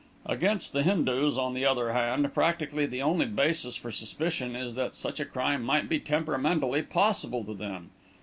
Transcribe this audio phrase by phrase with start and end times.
[0.25, 4.95] "Against the Hindus, on the other hand, practically the only basis for suspicion is that
[4.95, 7.91] such a crime might be temperamentally possible to them.